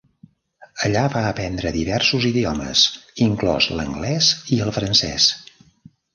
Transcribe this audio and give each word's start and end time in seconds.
Allà 0.87 1.03
va 1.15 1.21
aprendre 1.31 1.73
diversos 1.75 2.25
idiomes, 2.31 2.87
inclòs 3.27 3.69
l'anglès 3.81 4.33
i 4.57 4.61
el 4.67 4.75
francès. 4.81 5.31